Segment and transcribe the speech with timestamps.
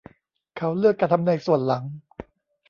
[0.57, 1.83] เขาเลือกจะทำในส่วนหลัง